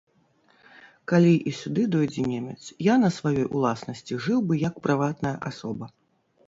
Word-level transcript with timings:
Калі 1.11 1.33
і 1.51 1.53
сюды 1.57 1.83
дойдзе 1.97 2.25
немец, 2.33 2.57
я 2.93 2.99
на 3.05 3.13
сваёй 3.19 3.41
уласнасці 3.55 4.13
жыў 4.27 4.39
бы, 4.51 4.63
як 4.69 4.83
прыватная 4.89 5.37
асоба. 5.53 5.85